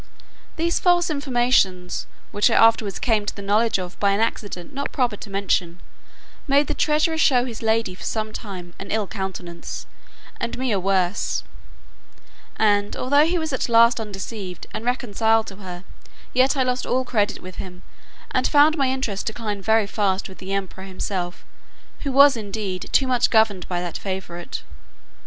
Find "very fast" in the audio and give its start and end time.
19.61-20.27